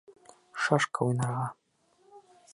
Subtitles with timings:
[0.63, 1.47] Шашка уйнарға.